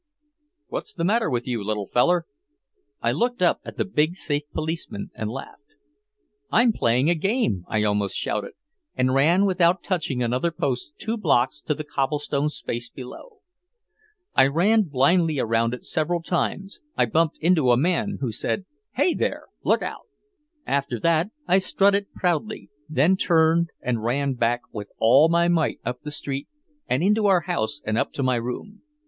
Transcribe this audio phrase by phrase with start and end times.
[0.65, 2.25] "What's the matter with you, little feller?"
[3.03, 5.75] I looked up at the big safe policeman and laughed.
[6.51, 8.53] "I'm playing a game," I almost shouted,
[8.95, 13.41] and ran without touching another post two blocks to the cobblestone space below.
[14.33, 19.13] I ran blindly around it several times, I bumped into a man who said, "Heigh
[19.13, 19.49] there!
[19.63, 20.07] Look out!"
[20.65, 26.01] After that I strutted proudly, then turned and ran back with all my might up
[26.01, 26.47] the street,
[26.87, 28.81] and into our house and up to my room.